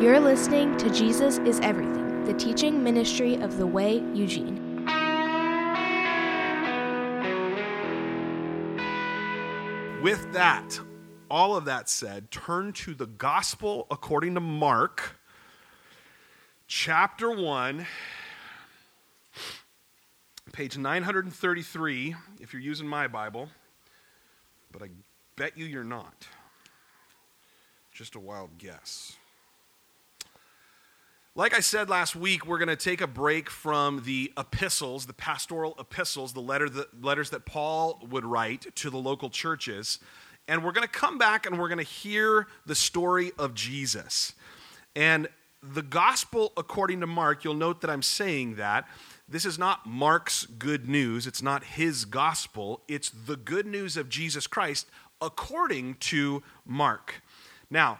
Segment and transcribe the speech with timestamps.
[0.00, 4.84] You're listening to Jesus is Everything, the teaching ministry of The Way, Eugene.
[10.02, 10.80] With that,
[11.30, 15.16] all of that said, turn to the Gospel according to Mark,
[16.66, 17.86] chapter 1,
[20.52, 23.48] page 933, if you're using my Bible,
[24.72, 24.88] but I
[25.36, 26.26] bet you you're not.
[27.92, 29.16] Just a wild guess.
[31.36, 35.12] Like I said last week, we're going to take a break from the epistles, the
[35.12, 36.68] pastoral epistles, the letter
[37.02, 39.98] letters that Paul would write to the local churches.
[40.46, 44.34] And we're going to come back and we're going to hear the story of Jesus.
[44.94, 45.26] And
[45.60, 48.86] the gospel according to Mark, you'll note that I'm saying that.
[49.28, 51.26] This is not Mark's good news.
[51.26, 52.82] It's not his gospel.
[52.86, 54.86] It's the good news of Jesus Christ
[55.20, 57.22] according to Mark.
[57.70, 57.98] Now,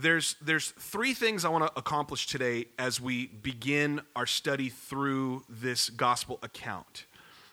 [0.00, 5.44] there's, there's three things I want to accomplish today as we begin our study through
[5.48, 7.06] this gospel account.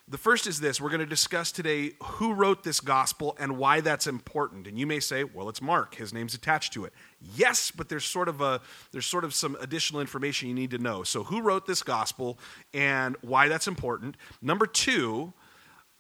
[0.09, 3.81] The first is this we're going to discuss today who wrote this gospel and why
[3.81, 4.65] that's important.
[4.65, 6.93] And you may say, well, it's Mark, his name's attached to it.
[7.35, 8.61] Yes, but there's sort of a
[8.93, 11.03] there's sort of some additional information you need to know.
[11.03, 12.39] So who wrote this gospel
[12.73, 14.15] and why that's important?
[14.41, 15.33] Number 2,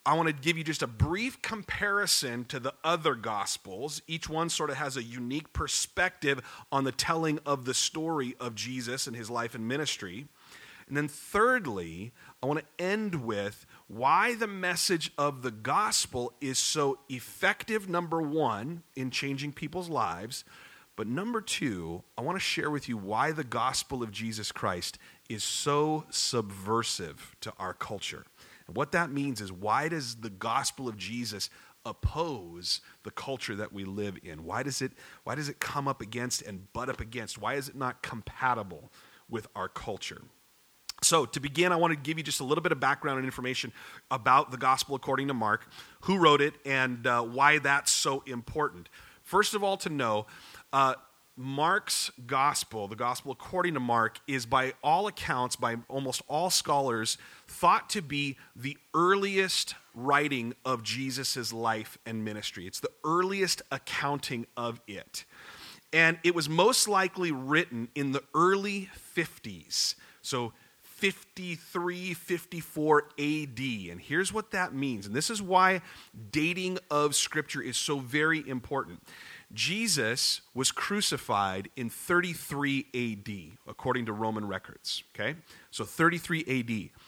[0.07, 4.01] I want to give you just a brief comparison to the other gospels.
[4.07, 6.41] Each one sort of has a unique perspective
[6.71, 10.29] on the telling of the story of Jesus and his life and ministry.
[10.87, 16.57] And then, thirdly, I want to end with why the message of the gospel is
[16.57, 20.45] so effective, number one, in changing people's lives.
[20.95, 24.97] But number two, I want to share with you why the gospel of Jesus Christ
[25.27, 28.23] is so subversive to our culture.
[28.67, 31.49] And what that means is why does the gospel of Jesus
[31.85, 34.43] oppose the culture that we live in?
[34.43, 34.91] Why does it
[35.23, 37.37] why does it come up against and butt up against?
[37.37, 38.91] Why is it not compatible
[39.29, 40.21] with our culture?
[41.03, 43.25] So, to begin, I want to give you just a little bit of background and
[43.25, 43.71] information
[44.09, 45.67] about the gospel according to Mark,
[46.01, 48.89] who wrote it, and uh, why that's so important.
[49.21, 50.25] First of all, to know,
[50.73, 50.95] uh,
[51.37, 57.19] Mark's gospel, the gospel according to Mark, is by all accounts, by almost all scholars,
[57.47, 62.65] thought to be the earliest writing of Jesus' life and ministry.
[62.65, 65.25] It's the earliest accounting of it.
[65.93, 69.93] And it was most likely written in the early 50s.
[70.23, 73.59] So 53, 54 AD.
[73.59, 75.05] And here's what that means.
[75.05, 75.81] And this is why
[76.31, 79.03] dating of Scripture is so very important.
[79.53, 85.03] Jesus was crucified in 33 AD, according to Roman records.
[85.15, 85.35] Okay?
[85.71, 87.01] So 33 AD.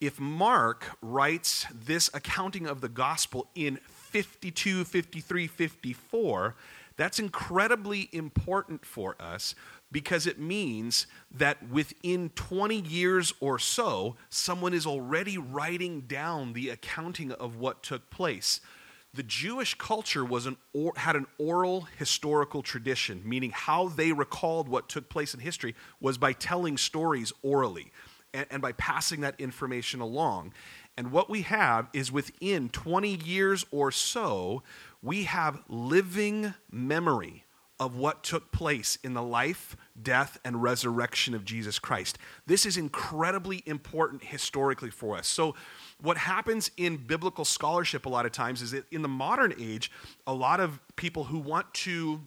[0.00, 6.56] If Mark writes this accounting of the gospel in 52, 53, 54,
[6.96, 9.54] that's incredibly important for us
[9.90, 16.68] because it means that within 20 years or so, someone is already writing down the
[16.68, 18.60] accounting of what took place.
[19.14, 24.68] The Jewish culture was an or, had an oral historical tradition, meaning how they recalled
[24.68, 27.92] what took place in history was by telling stories orally
[28.32, 30.52] and, and by passing that information along.
[30.96, 34.64] And what we have is within 20 years or so,
[35.00, 37.43] we have living memory
[37.80, 42.18] of what took place in the life, death, and resurrection of Jesus Christ.
[42.46, 45.26] This is incredibly important historically for us.
[45.26, 45.54] So,
[46.00, 49.90] what happens in biblical scholarship a lot of times is that in the modern age,
[50.26, 52.20] a lot of people who want to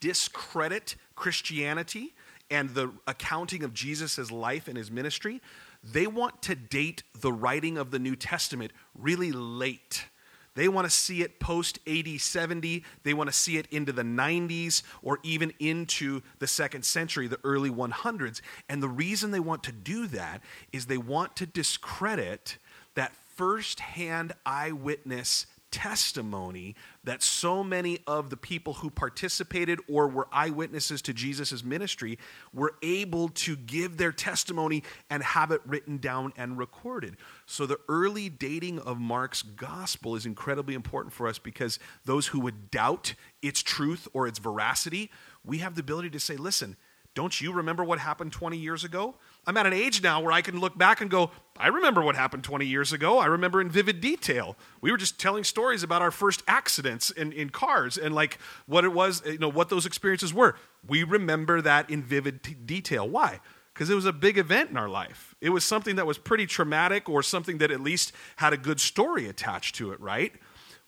[0.00, 2.14] discredit Christianity
[2.50, 5.40] and the accounting of Jesus' life and his ministry,
[5.82, 10.06] they want to date the writing of the New Testament really late
[10.54, 12.84] they want to see it post AD 70.
[13.04, 17.40] They want to see it into the 90s or even into the second century, the
[17.42, 18.40] early 100s.
[18.68, 20.42] And the reason they want to do that
[20.72, 22.58] is they want to discredit
[22.94, 31.02] that firsthand eyewitness testimony that so many of the people who participated or were eyewitnesses
[31.02, 32.18] to Jesus' ministry
[32.52, 37.16] were able to give their testimony and have it written down and recorded.
[37.46, 42.38] So, the early dating of Mark's gospel is incredibly important for us because those who
[42.40, 45.10] would doubt its truth or its veracity,
[45.44, 46.76] we have the ability to say, listen,
[47.14, 49.16] don't you remember what happened 20 years ago?
[49.46, 52.14] I'm at an age now where I can look back and go, I remember what
[52.14, 53.18] happened 20 years ago.
[53.18, 54.56] I remember in vivid detail.
[54.80, 58.84] We were just telling stories about our first accidents in, in cars and like what
[58.84, 60.56] it was, you know, what those experiences were.
[60.86, 63.08] We remember that in vivid t- detail.
[63.08, 63.40] Why?
[63.74, 65.34] Because it was a big event in our life.
[65.40, 68.80] It was something that was pretty traumatic or something that at least had a good
[68.80, 70.32] story attached to it, right?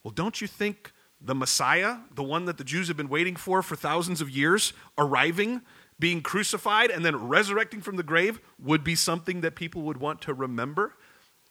[0.03, 3.63] Well, don't you think the Messiah, the one that the Jews have been waiting for
[3.63, 5.63] for thousands of years, arriving
[5.99, 10.21] being crucified and then resurrecting from the grave would be something that people would want
[10.23, 10.95] to remember?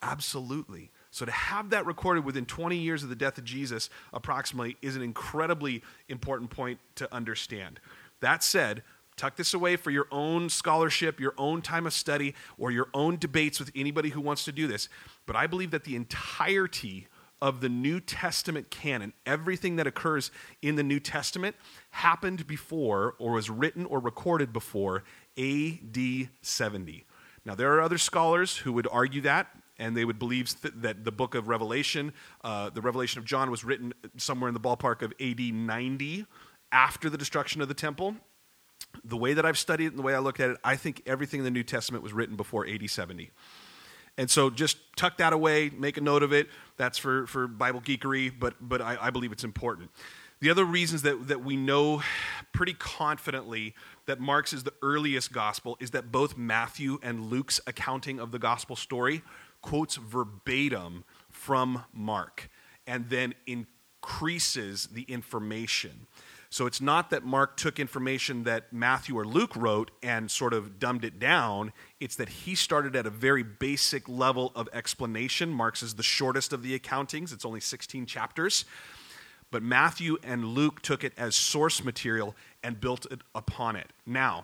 [0.01, 0.92] Absolutely.
[1.12, 4.95] So to have that recorded within 20 years of the death of Jesus, approximately, is
[4.95, 7.80] an incredibly important point to understand.
[8.19, 8.84] That said,
[9.16, 13.18] tuck this away for your own scholarship, your own time of study, or your own
[13.18, 14.90] debates with anybody who wants to do this.
[15.25, 17.07] But I believe that the entirety
[17.42, 20.31] of the New Testament canon, everything that occurs
[20.62, 21.56] in the New Testament,
[21.94, 25.04] happened before or was written or recorded before
[25.38, 27.06] AD 70.
[27.45, 29.48] Now, there are other scholars who would argue that,
[29.78, 32.12] and they would believe th- that the book of Revelation,
[32.44, 36.25] uh, the Revelation of John, was written somewhere in the ballpark of AD 90
[36.72, 38.16] after the destruction of the temple.
[39.04, 41.04] The way that I've studied it and the way I look at it, I think
[41.06, 43.30] everything in the New Testament was written before AD 70.
[44.18, 46.48] And so just tuck that away, make a note of it.
[46.78, 49.92] That's for, for Bible geekery, but, but I, I believe it's important.
[50.44, 52.04] The other reasons that, that we know
[52.51, 53.75] pretty confidently
[54.07, 58.40] that Mark's is the earliest gospel is that both Matthew and Luke's accounting of the
[58.40, 59.22] gospel story
[59.62, 62.50] quotes verbatim from Mark
[62.86, 66.07] and then increases the information.
[66.50, 70.78] So it's not that Mark took information that Matthew or Luke wrote and sort of
[70.78, 71.72] dumbed it down.
[72.01, 75.51] It's that he started at a very basic level of explanation.
[75.51, 78.66] Mark's is the shortest of the accountings, it's only 16 chapters.
[79.53, 83.94] But Matthew and Luke took it as source material and built it upon it.
[84.05, 84.44] Now,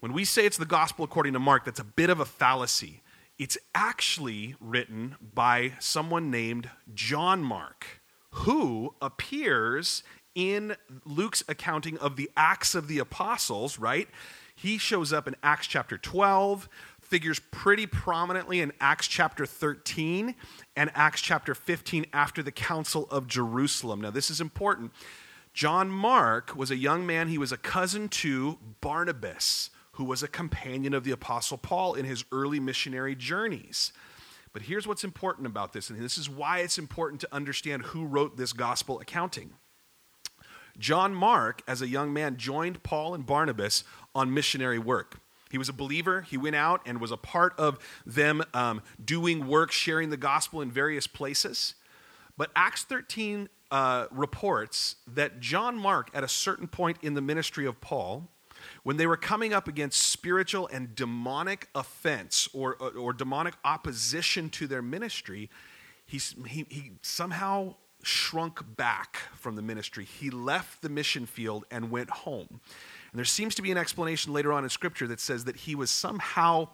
[0.00, 3.02] when we say it's the gospel according to Mark, that's a bit of a fallacy
[3.38, 8.00] it's actually written by someone named John Mark,
[8.30, 10.02] who appears
[10.34, 14.08] in Luke's accounting of the Acts of the Apostles, right?
[14.54, 16.68] He shows up in Acts chapter 12,
[17.06, 20.34] figures pretty prominently in Acts chapter 13
[20.76, 24.00] and Acts chapter 15 after the Council of Jerusalem.
[24.00, 24.92] Now, this is important.
[25.54, 30.28] John Mark was a young man, he was a cousin to Barnabas who was a
[30.28, 33.92] companion of the Apostle Paul in his early missionary journeys.
[34.52, 38.04] But here's what's important about this, and this is why it's important to understand who
[38.04, 39.52] wrote this gospel accounting.
[40.78, 45.20] John Mark, as a young man, joined Paul and Barnabas on missionary work.
[45.50, 46.22] He was a believer.
[46.22, 50.60] He went out and was a part of them um, doing work, sharing the gospel
[50.60, 51.74] in various places.
[52.36, 57.66] But Acts 13 uh, reports that John Mark, at a certain point in the ministry
[57.66, 58.28] of Paul,
[58.82, 64.50] when they were coming up against spiritual and demonic offense or, or, or demonic opposition
[64.50, 65.50] to their ministry,
[66.04, 70.04] he, he, he somehow shrunk back from the ministry.
[70.04, 72.60] He left the mission field and went home.
[73.16, 75.74] And there seems to be an explanation later on in Scripture that says that he
[75.74, 76.68] was somehow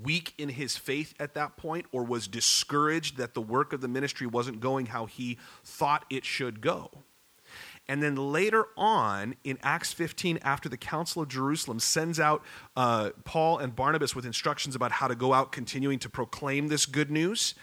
[0.00, 3.88] weak in his faith at that point or was discouraged that the work of the
[3.88, 7.02] ministry wasn't going how he thought it should go.
[7.88, 12.44] And then later on in Acts 15, after the Council of Jerusalem sends out
[12.76, 16.86] uh, Paul and Barnabas with instructions about how to go out continuing to proclaim this
[16.86, 17.56] good news,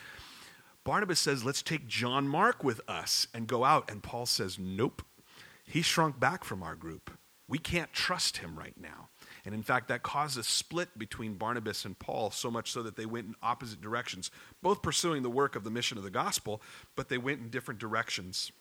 [0.83, 3.89] Barnabas says, Let's take John Mark with us and go out.
[3.89, 5.03] And Paul says, Nope.
[5.65, 7.11] He shrunk back from our group.
[7.47, 9.09] We can't trust him right now.
[9.45, 12.95] And in fact, that caused a split between Barnabas and Paul, so much so that
[12.95, 14.31] they went in opposite directions,
[14.63, 16.61] both pursuing the work of the mission of the gospel,
[16.95, 18.51] but they went in different directions.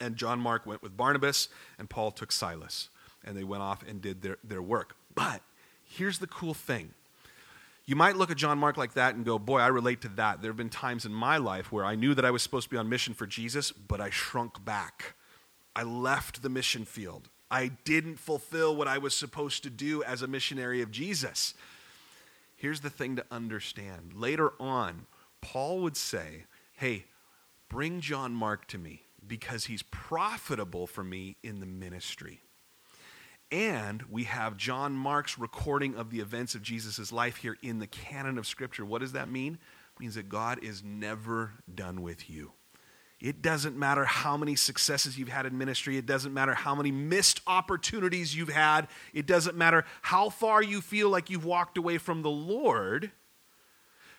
[0.00, 1.48] And John Mark went with Barnabas,
[1.78, 2.88] and Paul took Silas.
[3.24, 4.96] And they went off and did their, their work.
[5.14, 5.40] But
[5.84, 6.90] here's the cool thing.
[7.86, 10.40] You might look at John Mark like that and go, Boy, I relate to that.
[10.40, 12.70] There have been times in my life where I knew that I was supposed to
[12.70, 15.14] be on mission for Jesus, but I shrunk back.
[15.76, 17.28] I left the mission field.
[17.50, 21.54] I didn't fulfill what I was supposed to do as a missionary of Jesus.
[22.56, 24.12] Here's the thing to understand.
[24.14, 25.06] Later on,
[25.40, 27.04] Paul would say, Hey,
[27.68, 32.40] bring John Mark to me because he's profitable for me in the ministry.
[33.50, 37.86] And we have John Mark's recording of the events of Jesus' life here in the
[37.86, 38.84] canon of Scripture.
[38.84, 39.54] What does that mean?
[39.54, 42.52] It means that God is never done with you.
[43.24, 45.96] It doesn't matter how many successes you've had in ministry.
[45.96, 48.86] It doesn't matter how many missed opportunities you've had.
[49.14, 53.12] It doesn't matter how far you feel like you've walked away from the Lord.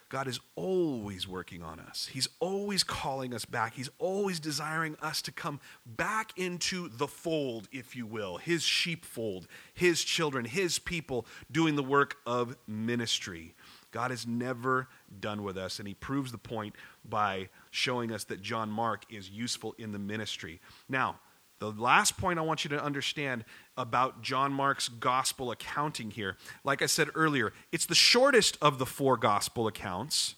[0.09, 2.09] God is always working on us.
[2.13, 3.75] He's always calling us back.
[3.75, 9.47] He's always desiring us to come back into the fold, if you will, His sheepfold,
[9.75, 13.53] His children, His people doing the work of ministry.
[13.91, 16.75] God is never done with us, and He proves the point
[17.07, 20.59] by showing us that John Mark is useful in the ministry.
[20.89, 21.19] Now,
[21.59, 23.45] the last point I want you to understand
[23.77, 28.85] about John Mark's gospel accounting here, like I said earlier, it's the shortest of the
[28.85, 30.35] four gospel accounts.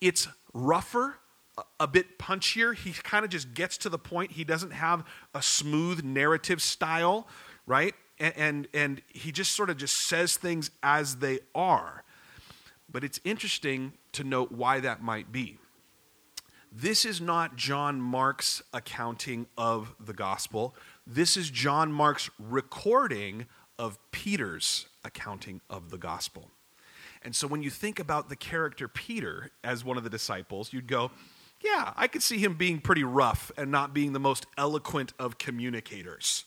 [0.00, 1.16] It's rougher,
[1.78, 2.74] a bit punchier.
[2.74, 4.32] He kind of just gets to the point.
[4.32, 5.04] He doesn't have
[5.34, 7.28] a smooth narrative style,
[7.66, 7.94] right?
[8.18, 12.04] and, and, and he just sort of just says things as they are.
[12.90, 15.58] But it's interesting to note why that might be.
[16.78, 20.74] This is not John Mark's accounting of the gospel.
[21.06, 23.46] This is John Mark's recording
[23.78, 26.50] of Peter's accounting of the gospel.
[27.22, 30.86] And so when you think about the character Peter as one of the disciples, you'd
[30.86, 31.12] go,
[31.64, 35.38] yeah, I could see him being pretty rough and not being the most eloquent of
[35.38, 36.44] communicators.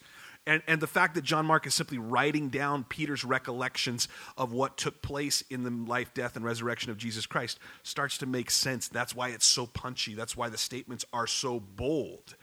[0.49, 4.77] And, and the fact that John Mark is simply writing down Peter's recollections of what
[4.77, 8.87] took place in the life, death, and resurrection of Jesus Christ starts to make sense.
[8.87, 10.15] That's why it's so punchy.
[10.15, 12.35] That's why the statements are so bold.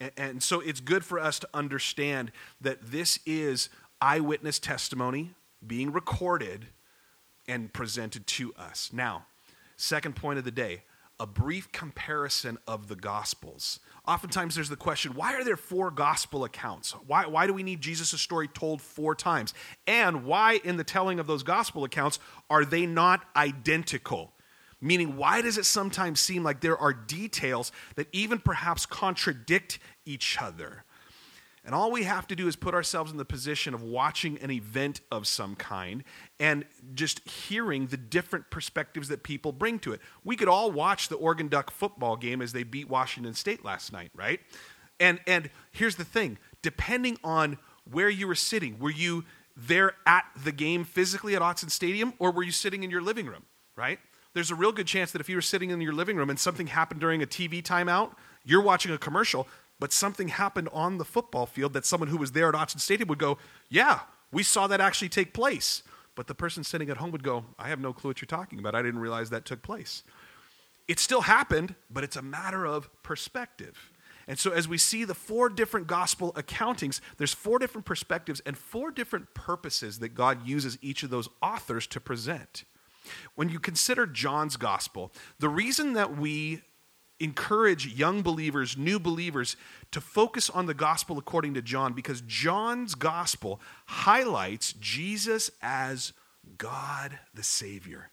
[0.00, 2.32] And, and so it's good for us to understand
[2.62, 3.68] that this is
[4.00, 6.68] eyewitness testimony being recorded
[7.46, 8.88] and presented to us.
[8.94, 9.26] Now,
[9.76, 10.84] second point of the day
[11.20, 13.78] a brief comparison of the Gospels.
[14.06, 16.92] Oftentimes there's the question why are there four gospel accounts?
[17.06, 19.54] Why, why do we need Jesus' story told four times?
[19.86, 22.18] And why, in the telling of those gospel accounts,
[22.50, 24.32] are they not identical?
[24.80, 30.36] Meaning, why does it sometimes seem like there are details that even perhaps contradict each
[30.40, 30.84] other?
[31.64, 34.50] And all we have to do is put ourselves in the position of watching an
[34.50, 36.02] event of some kind
[36.40, 36.64] and
[36.94, 40.00] just hearing the different perspectives that people bring to it.
[40.24, 43.92] We could all watch the Oregon Duck football game as they beat Washington State last
[43.92, 44.40] night, right?
[44.98, 47.58] And and here's the thing, depending on
[47.90, 49.24] where you were sitting, were you
[49.56, 53.26] there at the game physically at Autzen Stadium or were you sitting in your living
[53.26, 53.44] room,
[53.76, 53.98] right?
[54.34, 56.38] There's a real good chance that if you were sitting in your living room and
[56.38, 58.12] something happened during a TV timeout,
[58.44, 59.46] you're watching a commercial,
[59.82, 63.08] but something happened on the football field that someone who was there at Autzen Stadium
[63.08, 63.36] would go,
[63.68, 63.98] Yeah,
[64.30, 65.82] we saw that actually take place.
[66.14, 68.60] But the person sitting at home would go, I have no clue what you're talking
[68.60, 68.76] about.
[68.76, 70.04] I didn't realize that took place.
[70.86, 73.90] It still happened, but it's a matter of perspective.
[74.28, 78.56] And so, as we see the four different gospel accountings, there's four different perspectives and
[78.56, 82.62] four different purposes that God uses each of those authors to present.
[83.34, 85.10] When you consider John's gospel,
[85.40, 86.62] the reason that we
[87.22, 89.56] encourage young believers, new believers,
[89.90, 96.12] to focus on the gospel according to John because John's gospel highlights Jesus as
[96.58, 98.10] God the Savior.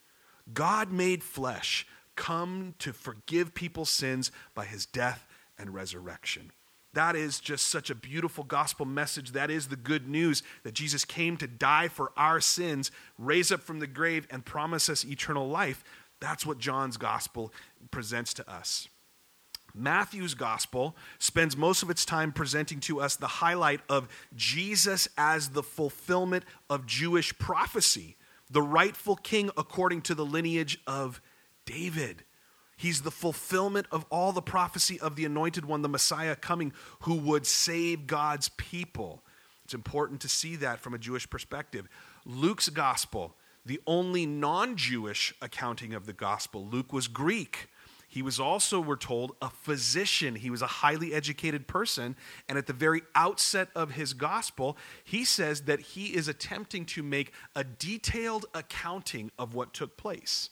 [0.54, 5.26] God made flesh, come to forgive people's sins by his death
[5.58, 6.52] and resurrection.
[6.94, 9.34] That is just such a beautiful gospel message.
[9.34, 13.62] That is the good news that Jesus came to die for our sins, raise up
[13.62, 15.84] from the grave, and promise us eternal life.
[16.20, 17.54] That's what John's gospel
[17.92, 18.88] presents to us.
[19.80, 25.50] Matthew's gospel spends most of its time presenting to us the highlight of Jesus as
[25.50, 28.18] the fulfillment of Jewish prophecy,
[28.50, 31.22] the rightful king according to the lineage of
[31.66, 32.24] David.
[32.76, 36.72] He's the fulfillment of all the prophecy of the anointed one, the Messiah coming,
[37.02, 39.24] who would save God's people.
[39.66, 41.88] It's important to see that from a Jewish perspective.
[42.26, 47.69] Luke's gospel, the only non Jewish accounting of the gospel, Luke was Greek.
[48.12, 50.34] He was also, we're told, a physician.
[50.36, 52.16] He was a highly educated person.
[52.50, 57.04] And at the very outset of his gospel, he says that he is attempting to
[57.04, 60.50] make a detailed accounting of what took place.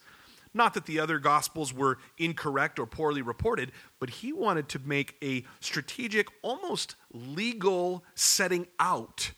[0.54, 5.16] Not that the other gospels were incorrect or poorly reported, but he wanted to make
[5.24, 9.32] a strategic, almost legal setting out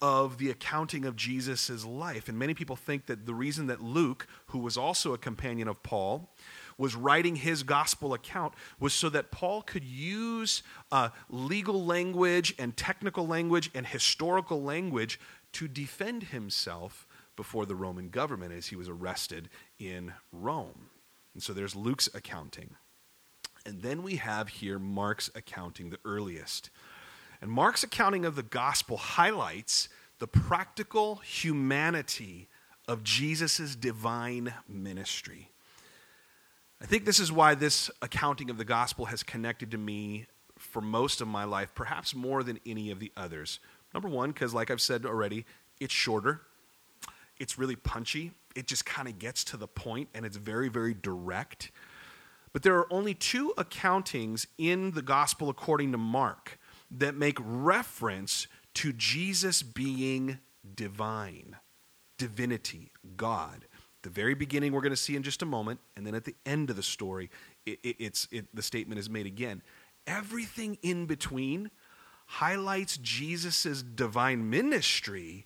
[0.00, 2.28] of the accounting of Jesus' life.
[2.28, 5.82] And many people think that the reason that Luke, who was also a companion of
[5.82, 6.30] Paul,
[6.78, 12.76] was writing his gospel account was so that Paul could use uh, legal language and
[12.76, 15.18] technical language and historical language
[15.52, 20.90] to defend himself before the Roman government as he was arrested in Rome.
[21.34, 22.76] And so there's Luke's accounting.
[23.64, 26.70] And then we have here Mark's accounting, the earliest.
[27.40, 32.48] And Mark's accounting of the gospel highlights the practical humanity
[32.88, 35.50] of Jesus' divine ministry.
[36.80, 40.26] I think this is why this accounting of the gospel has connected to me
[40.58, 43.60] for most of my life, perhaps more than any of the others.
[43.94, 45.46] Number one, because like I've said already,
[45.80, 46.42] it's shorter,
[47.38, 50.94] it's really punchy, it just kind of gets to the point, and it's very, very
[50.94, 51.70] direct.
[52.52, 56.58] But there are only two accountings in the gospel according to Mark
[56.90, 60.38] that make reference to Jesus being
[60.74, 61.56] divine,
[62.18, 63.66] divinity, God
[64.06, 66.36] the very beginning we're going to see in just a moment, and then at the
[66.46, 67.28] end of the story,
[67.66, 69.62] it, it, it's, it, the statement is made again.
[70.06, 71.72] Everything in between
[72.26, 75.44] highlights Jesus' divine ministry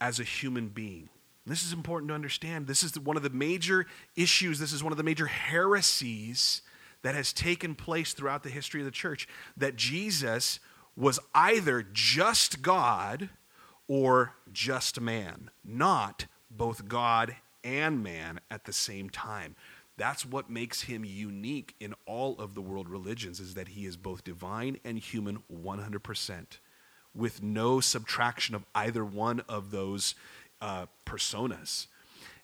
[0.00, 1.10] as a human being.
[1.46, 2.66] This is important to understand.
[2.66, 6.62] This is one of the major issues, this is one of the major heresies
[7.02, 10.58] that has taken place throughout the history of the church that Jesus
[10.96, 13.28] was either just God
[13.86, 19.56] or just man, not both God and man at the same time.
[19.96, 23.96] That's what makes him unique in all of the world religions is that he is
[23.96, 26.46] both divine and human 100%
[27.14, 30.14] with no subtraction of either one of those
[30.60, 31.86] uh, personas.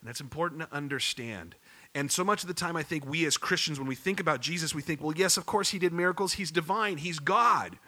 [0.01, 1.55] And that's important to understand.
[1.95, 4.41] And so much of the time, I think we as Christians, when we think about
[4.41, 6.35] Jesus, we think, well, yes, of course he did miracles.
[6.35, 6.99] He's divine.
[6.99, 7.79] He's God,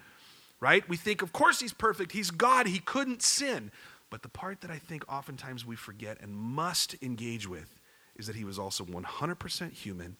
[0.58, 0.88] right?
[0.88, 2.12] We think, of course he's perfect.
[2.12, 2.66] He's God.
[2.66, 3.70] He couldn't sin.
[4.10, 7.78] But the part that I think oftentimes we forget and must engage with
[8.16, 10.16] is that he was also 100% human.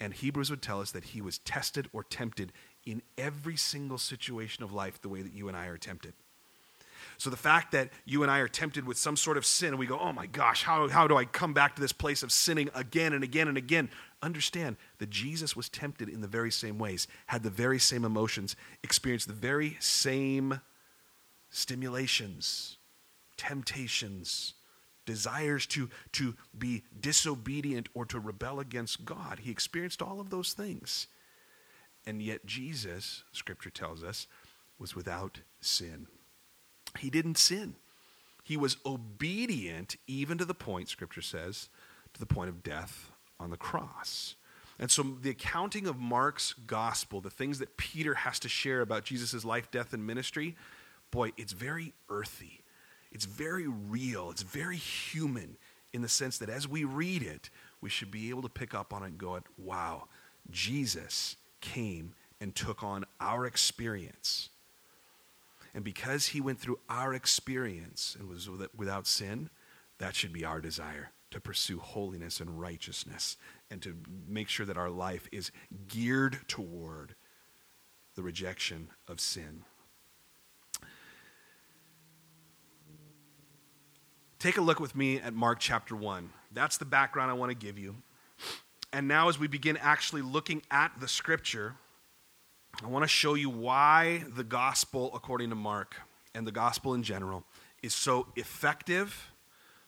[0.00, 2.52] And Hebrews would tell us that he was tested or tempted
[2.84, 6.14] in every single situation of life the way that you and I are tempted.
[7.18, 9.78] So the fact that you and I are tempted with some sort of sin and
[9.78, 12.30] we go, oh my gosh, how, how do I come back to this place of
[12.30, 13.88] sinning again and again and again?
[14.22, 18.54] Understand that Jesus was tempted in the very same ways, had the very same emotions,
[18.82, 20.60] experienced the very same
[21.48, 22.76] stimulations,
[23.36, 24.54] temptations,
[25.04, 29.40] desires to, to be disobedient or to rebel against God.
[29.40, 31.06] He experienced all of those things.
[32.06, 34.26] And yet, Jesus, Scripture tells us,
[34.78, 36.06] was without sin.
[36.98, 37.74] He didn't sin.
[38.44, 41.68] He was obedient even to the point, Scripture says,
[42.14, 44.36] to the point of death on the cross.
[44.78, 49.04] And so, the accounting of Mark's gospel, the things that Peter has to share about
[49.04, 50.54] Jesus' life, death, and ministry,
[51.10, 52.60] boy, it's very earthy.
[53.16, 54.30] It's very real.
[54.30, 55.56] It's very human
[55.94, 57.48] in the sense that as we read it,
[57.80, 60.08] we should be able to pick up on it and go, wow,
[60.50, 64.50] Jesus came and took on our experience.
[65.74, 69.48] And because he went through our experience and was without sin,
[69.96, 73.38] that should be our desire to pursue holiness and righteousness
[73.70, 73.96] and to
[74.28, 75.50] make sure that our life is
[75.88, 77.14] geared toward
[78.14, 79.62] the rejection of sin.
[84.46, 86.30] Take a look with me at Mark chapter 1.
[86.52, 87.96] That's the background I want to give you.
[88.92, 91.74] And now, as we begin actually looking at the scripture,
[92.80, 95.96] I want to show you why the gospel, according to Mark,
[96.32, 97.42] and the gospel in general,
[97.82, 99.32] is so effective,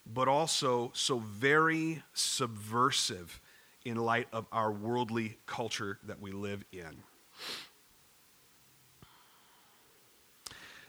[0.05, 3.39] but also so very subversive
[3.85, 7.03] in light of our worldly culture that we live in.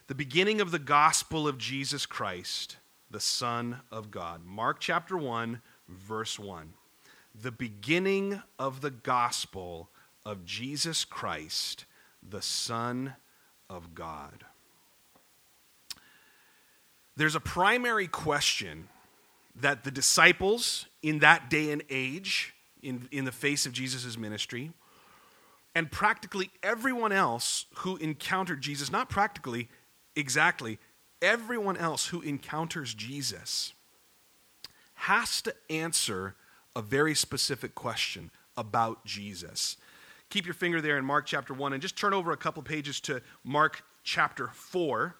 [0.09, 2.79] The beginning of the gospel of Jesus Christ
[3.11, 4.43] the Son of God.
[4.45, 6.75] Mark chapter 1, verse 1.
[7.35, 9.91] The beginning of the gospel
[10.25, 11.87] of Jesus Christ,
[12.29, 13.15] the Son
[13.69, 14.45] of God.
[17.17, 18.89] There's a primary question
[19.57, 24.71] that the disciples in that day and age, in, in the face of Jesus' ministry,
[25.75, 29.69] and practically everyone else who encountered Jesus, not practically,
[30.17, 30.79] exactly,
[31.23, 33.73] everyone else who encounters Jesus
[34.95, 36.35] has to answer
[36.77, 39.77] a very specific question about Jesus.
[40.29, 43.01] Keep your finger there in Mark chapter 1 and just turn over a couple pages
[43.01, 45.17] to Mark chapter 4.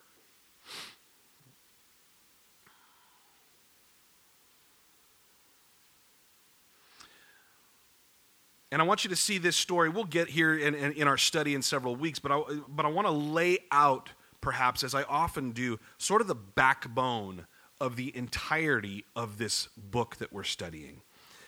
[8.73, 9.89] And I want you to see this story.
[9.89, 12.89] We'll get here in, in, in our study in several weeks, but I, but I
[12.89, 14.11] want to lay out
[14.41, 17.47] perhaps, as I often do, sort of the backbone
[17.81, 21.01] of the entirety of this book that we're studying.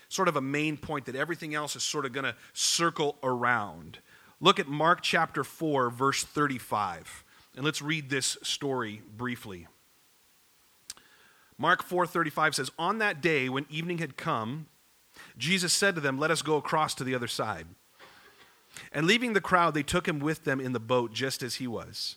[0.09, 3.98] Sort of a main point that everything else is sort of going to circle around.
[4.40, 7.24] Look at Mark chapter 4, verse 35.
[7.55, 9.66] And let's read this story briefly.
[11.59, 14.66] Mark 4:35 says, "On that day when evening had come,
[15.38, 17.68] Jesus said to them, "Let us go across to the other side."
[18.90, 21.66] And leaving the crowd, they took him with them in the boat just as he
[21.66, 22.16] was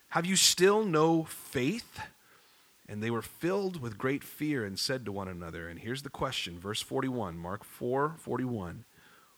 [0.11, 2.01] Have you still no faith?
[2.89, 6.09] And they were filled with great fear and said to one another, and here's the
[6.09, 8.83] question, verse 41, Mark 4 41.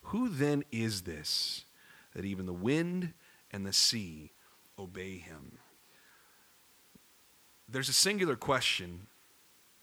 [0.06, 1.66] Who then is this
[2.16, 3.14] that even the wind
[3.52, 4.32] and the sea
[4.80, 5.60] obey him?
[7.70, 9.06] There's a singular question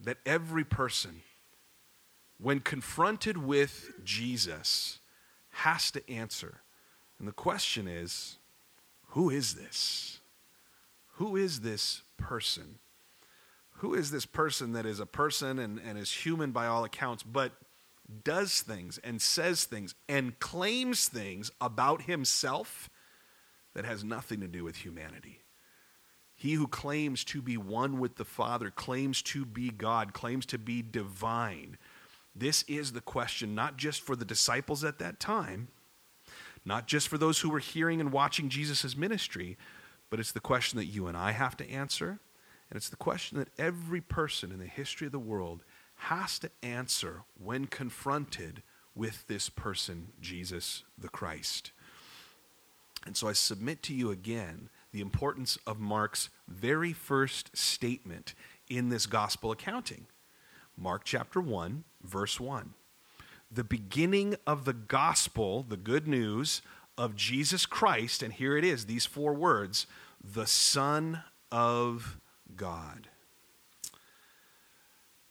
[0.01, 1.23] that every person,
[2.39, 4.99] when confronted with Jesus,
[5.51, 6.63] has to answer.
[7.21, 8.39] And the question is
[9.11, 10.20] who is this?
[11.21, 12.81] Who is this person?
[13.81, 17.23] who is this person that is a person and, and is human by all accounts,
[17.23, 17.53] but
[18.25, 22.91] does things and says things and claims things about himself
[23.75, 25.41] that has nothing to do with humanity?
[26.37, 30.59] He who claims to be one with the Father, claims to be God, claims to
[30.59, 31.79] be divine.
[32.37, 35.69] This is the question, not just for the disciples at that time,
[36.67, 39.57] not just for those who were hearing and watching Jesus' ministry,
[40.11, 42.19] but it's the question that you and I have to answer.
[42.69, 45.63] And it's the question that every person in the history of the world
[45.95, 48.63] has to answer when confronted
[48.95, 51.73] with this person, Jesus the Christ.
[53.07, 58.35] And so I submit to you again the importance of Mark's very first statement
[58.69, 60.07] in this gospel accounting.
[60.77, 62.75] Mark chapter 1, verse 1.
[63.51, 66.63] The beginning of the gospel, the good news
[67.01, 69.87] of Jesus Christ, and here it is, these four words
[70.23, 72.21] the Son of
[72.55, 73.09] God.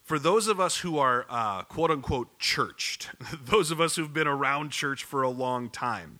[0.02, 3.10] For those of us who are uh, quote unquote churched,
[3.46, 6.20] those of us who've been around church for a long time,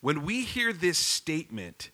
[0.00, 1.90] when we hear this statement,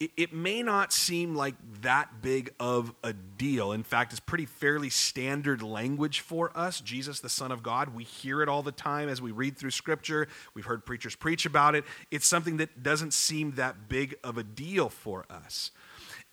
[0.00, 3.72] it, may not seem like that big of a deal.
[3.72, 6.80] In fact, it's pretty fairly standard language for us.
[6.80, 9.72] Jesus, the Son of God, we hear it all the time as we read through
[9.72, 10.26] Scripture.
[10.54, 11.84] We've heard preachers preach about it.
[12.10, 15.70] It's something that doesn't seem that big of a deal for us.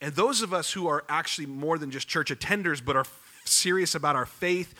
[0.00, 3.04] And those of us who are actually more than just church attenders, but are
[3.44, 4.74] serious about our faith,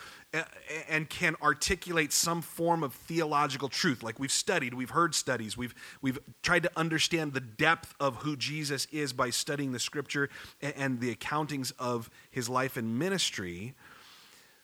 [0.89, 4.03] and can articulate some form of theological truth.
[4.03, 8.37] Like we've studied, we've heard studies, we've, we've tried to understand the depth of who
[8.37, 10.29] Jesus is by studying the scripture
[10.61, 13.75] and the accountings of his life and ministry.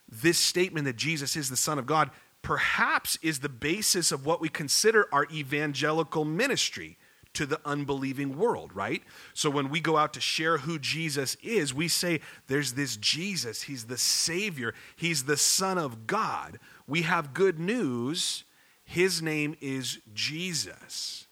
[0.08, 2.10] This statement that Jesus is the Son of God
[2.42, 6.98] perhaps is the basis of what we consider our evangelical ministry
[7.34, 9.02] to the unbelieving world, right?
[9.34, 13.62] So when we go out to share who Jesus is, we say there's this Jesus,
[13.62, 16.58] he's the Savior, he's the Son of God.
[16.86, 18.44] We have good news.
[18.84, 21.26] His name is Jesus.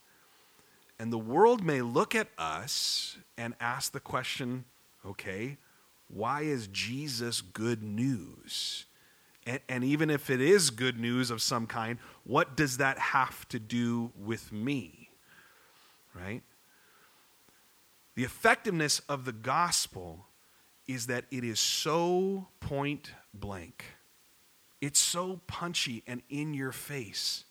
[0.99, 4.65] And the world may look at us and ask the question
[5.05, 5.57] okay,
[6.09, 8.87] why is Jesus good news?
[9.45, 13.49] And, and, even if it is good news of some kind, what does that have
[13.49, 15.02] to do with me?
[16.15, 16.43] Right?
[18.15, 20.27] The effectiveness of the gospel
[20.87, 23.85] is that it is so point blank.
[24.81, 27.45] It's so punchy and in your face.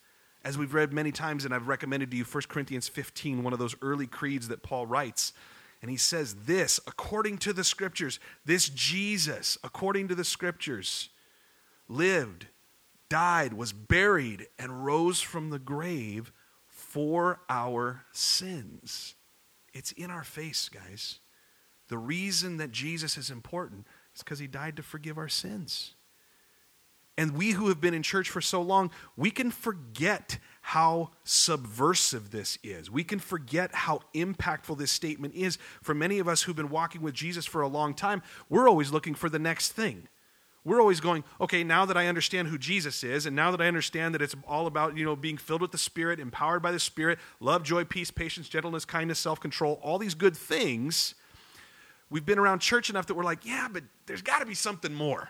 [0.43, 3.59] As we've read many times, and I've recommended to you 1 Corinthians 15, one of
[3.59, 5.33] those early creeds that Paul writes.
[5.81, 11.09] And he says, This, according to the scriptures, this Jesus, according to the scriptures,
[11.87, 12.47] lived,
[13.07, 16.31] died, was buried, and rose from the grave
[16.91, 19.15] for our sins.
[19.73, 21.19] It's in our face, guys.
[21.87, 25.95] The reason that Jesus is important is because he died to forgive our sins.
[27.17, 32.31] And we who have been in church for so long, we can forget how subversive
[32.31, 32.91] this is.
[32.91, 35.57] We can forget how impactful this statement is.
[35.81, 38.91] For many of us who've been walking with Jesus for a long time, we're always
[38.91, 40.09] looking for the next thing.
[40.63, 43.67] We're always going, okay, now that I understand who Jesus is, and now that I
[43.67, 46.79] understand that it's all about, you know, being filled with the Spirit, empowered by the
[46.79, 51.15] Spirit, love, joy, peace, patience, gentleness, kindness, self control, all these good things,
[52.11, 54.93] we've been around church enough that we're like, yeah, but there's got to be something
[54.93, 55.29] more.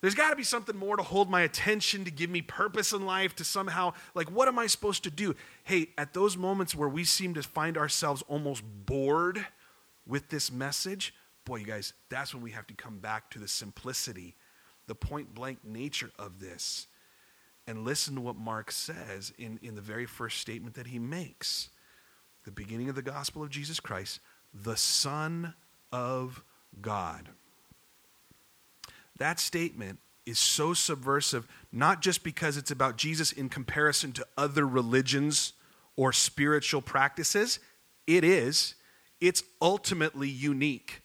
[0.00, 3.04] There's got to be something more to hold my attention, to give me purpose in
[3.04, 5.34] life, to somehow, like, what am I supposed to do?
[5.64, 9.44] Hey, at those moments where we seem to find ourselves almost bored
[10.06, 13.48] with this message, boy, you guys, that's when we have to come back to the
[13.48, 14.36] simplicity
[14.86, 16.86] the point blank nature of this
[17.66, 21.68] and listen to what Mark says in, in the very first statement that he makes.
[22.44, 24.20] The beginning of the gospel of Jesus Christ,
[24.52, 25.54] the Son
[25.92, 26.42] of
[26.80, 27.28] God.
[29.18, 34.66] That statement is so subversive, not just because it's about Jesus in comparison to other
[34.66, 35.52] religions
[35.96, 37.58] or spiritual practices,
[38.06, 38.74] it is.
[39.20, 41.01] It's ultimately unique.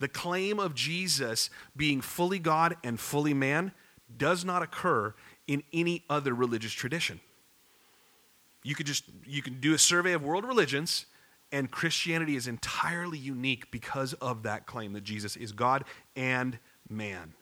[0.00, 3.70] The claim of Jesus being fully God and fully man
[4.16, 5.14] does not occur
[5.46, 7.20] in any other religious tradition.
[8.64, 11.06] You could just you can do a survey of world religions
[11.52, 15.84] and Christianity is entirely unique because of that claim that Jesus is God
[16.14, 16.58] and
[16.88, 17.34] man.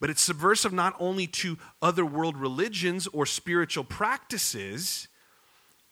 [0.00, 5.08] But it's subversive not only to other world religions or spiritual practices,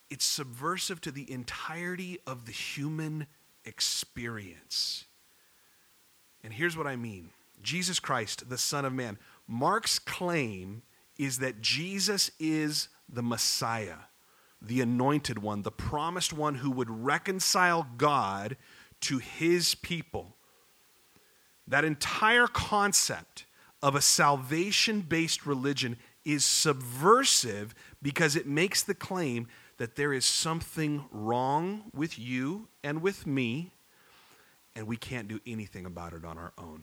[0.09, 3.27] it's subversive to the entirety of the human
[3.65, 5.05] experience.
[6.43, 7.31] And here's what I mean
[7.63, 9.19] Jesus Christ, the Son of Man.
[9.47, 10.83] Mark's claim
[11.19, 14.07] is that Jesus is the Messiah,
[14.63, 18.57] the anointed one, the promised one who would reconcile God
[19.03, 20.37] to his people.
[21.67, 23.45] That entire concept
[23.83, 29.49] of a salvation based religion is subversive because it makes the claim
[29.79, 33.73] that there is something wrong with you and with me,
[34.81, 36.83] and we can't do anything about it on our own.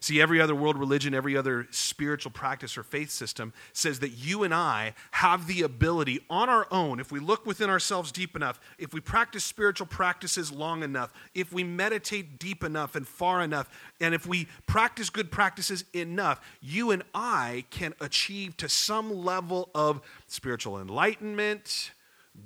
[0.00, 4.44] See, every other world religion, every other spiritual practice or faith system says that you
[4.44, 8.60] and I have the ability on our own, if we look within ourselves deep enough,
[8.78, 13.68] if we practice spiritual practices long enough, if we meditate deep enough and far enough,
[14.00, 19.68] and if we practice good practices enough, you and I can achieve to some level
[19.74, 21.90] of spiritual enlightenment,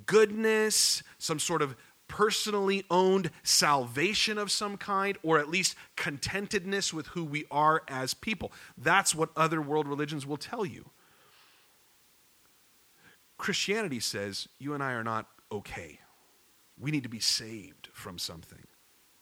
[0.05, 1.75] goodness, some sort of
[2.09, 8.13] personally owned salvation of some kind, or at least contentedness with who we are as
[8.13, 8.51] people.
[8.77, 10.89] That's what other world religions will tell you.
[13.37, 15.99] Christianity says you and I are not okay.
[16.77, 18.65] We need to be saved from something.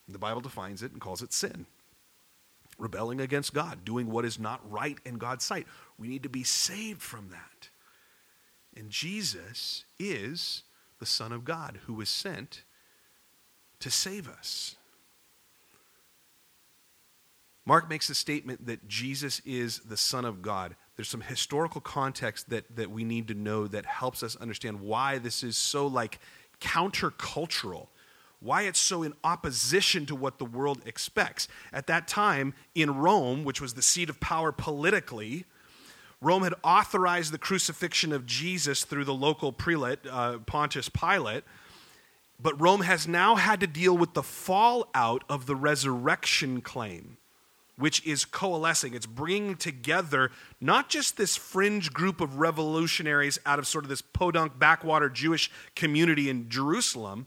[0.08, 1.67] The Bible defines it and calls it sin.
[2.80, 5.67] Rebelling against God, doing what is not right in God's sight.
[5.97, 7.69] We need to be saved from that.
[8.76, 10.63] And Jesus is
[11.00, 12.63] the Son of God who was sent
[13.80, 14.76] to save us.
[17.66, 20.78] Mark makes the statement that Jesus is the Son of God.
[20.96, 25.18] There's some historical context that, that we need to know that helps us understand why
[25.18, 26.20] this is so like
[26.62, 27.88] countercultural,
[28.40, 31.50] why it's so in opposition to what the world expects.
[31.74, 35.44] At that time in Rome, which was the seat of power politically,
[36.22, 41.44] Rome had authorized the crucifixion of Jesus through the local prelate, uh, Pontius Pilate.
[42.39, 47.17] But Rome has now had to deal with the fallout of the resurrection claim,
[47.78, 48.93] which is coalescing.
[48.93, 54.02] It's bringing together not just this fringe group of revolutionaries out of sort of this
[54.02, 57.26] podunk backwater Jewish community in Jerusalem,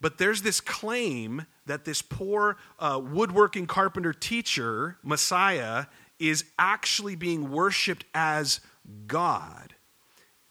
[0.00, 5.86] but there's this claim that this poor uh, woodworking carpenter teacher, Messiah,
[6.18, 8.60] is actually being worshiped as
[9.06, 9.74] God,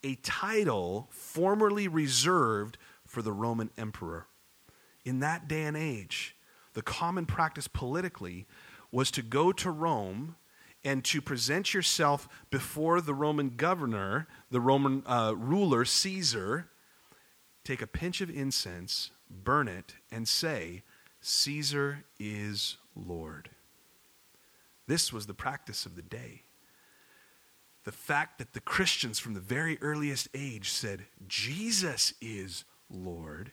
[0.02, 2.78] a title formerly reserved
[3.08, 4.26] for the Roman emperor.
[5.04, 6.36] In that day and age,
[6.74, 8.46] the common practice politically
[8.92, 10.36] was to go to Rome
[10.84, 16.68] and to present yourself before the Roman governor, the Roman uh, ruler, Caesar,
[17.64, 20.82] take a pinch of incense, burn it, and say,
[21.20, 23.50] Caesar is Lord.
[24.86, 26.42] This was the practice of the day.
[27.84, 33.52] The fact that the Christians from the very earliest age said, Jesus is Lord,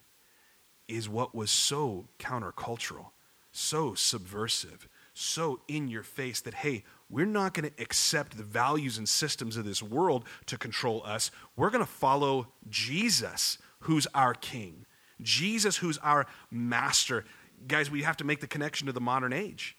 [0.87, 3.07] is what was so countercultural,
[3.51, 8.97] so subversive, so in your face that, hey, we're not going to accept the values
[8.97, 11.31] and systems of this world to control us.
[11.55, 14.85] We're going to follow Jesus, who's our king,
[15.21, 17.25] Jesus, who's our master.
[17.67, 19.77] Guys, we have to make the connection to the modern age.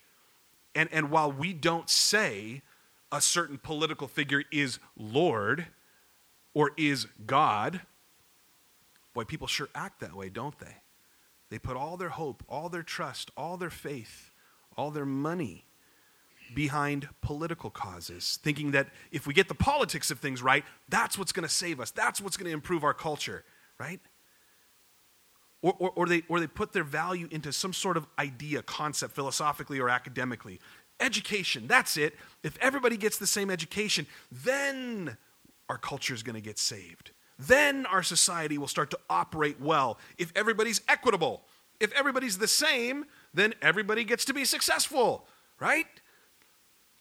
[0.73, 2.61] And, and while we don't say
[3.11, 5.67] a certain political figure is Lord
[6.53, 7.81] or is God,
[9.17, 10.75] Boy, people sure act that way, don't they?
[11.49, 14.31] They put all their hope, all their trust, all their faith,
[14.77, 15.65] all their money
[16.53, 21.31] behind political causes, thinking that if we get the politics of things right, that's what's
[21.31, 21.89] going to save us.
[21.89, 23.43] That's what's going to improve our culture,
[23.79, 23.99] right?
[25.63, 29.15] Or, or, or, they, or they put their value into some sort of idea, concept,
[29.15, 30.59] philosophically or academically.
[30.99, 32.13] Education, that's it.
[32.43, 35.17] If everybody gets the same education, then
[35.69, 39.99] our culture is going to get saved then our society will start to operate well.
[40.17, 41.43] If everybody's equitable,
[41.79, 45.27] if everybody's the same, then everybody gets to be successful,
[45.59, 45.85] right?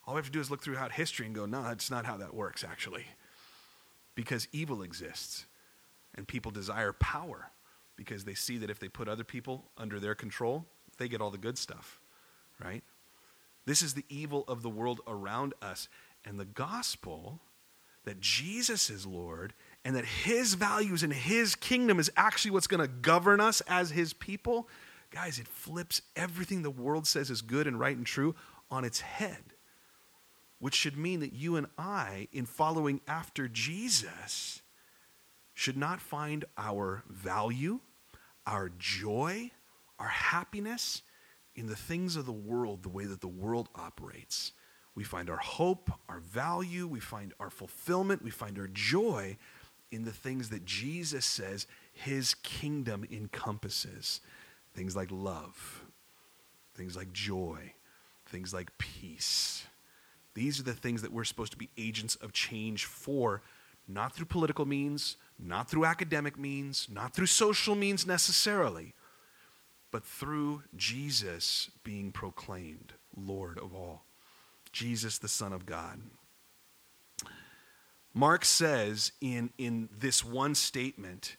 [0.07, 2.16] All we have to do is look throughout history and go, no, that's not how
[2.18, 3.07] that works, actually.
[4.14, 5.46] Because evil exists,
[6.14, 7.51] and people desire power
[7.96, 10.66] because they see that if they put other people under their control,
[10.99, 12.01] they get all the good stuff,
[12.62, 12.83] right?
[13.64, 15.88] This is the evil of the world around us.
[16.25, 17.40] And the gospel
[18.05, 19.55] that Jesus is Lord
[19.87, 23.92] and that his values and his kingdom is actually what's going to govern us as
[23.92, 24.68] his people,
[25.12, 28.35] guys, it flips everything the world says is good and right and true
[28.68, 29.55] on its head.
[30.59, 34.61] Which should mean that you and I, in following after Jesus,
[35.55, 37.79] should not find our value,
[38.44, 39.53] our joy,
[40.01, 41.03] our happiness
[41.55, 44.51] in the things of the world the way that the world operates.
[44.96, 49.37] We find our hope, our value, we find our fulfillment, we find our joy
[49.90, 54.20] in the things that Jesus says his kingdom encompasses
[54.75, 55.85] things like love,
[56.75, 57.72] things like joy,
[58.27, 59.64] things like peace.
[60.35, 63.42] These are the things that we're supposed to be agents of change for,
[63.88, 68.92] not through political means, not through academic means, not through social means necessarily,
[69.90, 74.05] but through Jesus being proclaimed Lord of all.
[74.72, 76.03] Jesus, the Son of God.
[78.16, 81.37] Mark says in, in this one statement,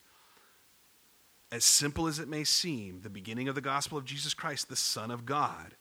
[1.52, 4.76] as simple as it may seem, the beginning of the gospel of Jesus Christ, the
[4.76, 5.74] Son of God,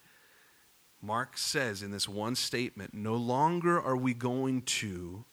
[0.99, 5.23] Mark says in this one statement no longer are we going to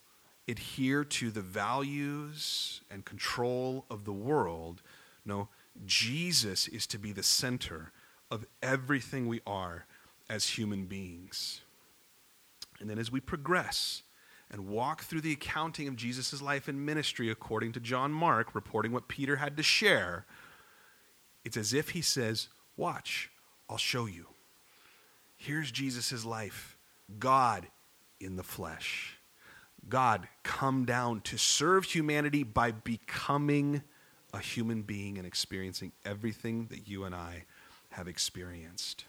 [0.46, 4.82] adhere to the values and control of the world.
[5.24, 5.48] No,
[5.86, 7.90] Jesus is to be the center
[8.30, 9.86] of everything we are
[10.28, 11.62] as human beings.
[12.80, 14.02] And then as we progress
[14.54, 18.92] and walk through the accounting of Jesus' life and ministry according to John Mark, reporting
[18.92, 20.26] what Peter had to share,
[21.44, 23.32] it's as if he says, Watch,
[23.68, 24.28] I'll show you.
[25.36, 26.76] Here's Jesus' life
[27.18, 27.66] God
[28.20, 29.18] in the flesh.
[29.88, 33.82] God come down to serve humanity by becoming
[34.32, 37.46] a human being and experiencing everything that you and I
[37.90, 39.04] have experienced.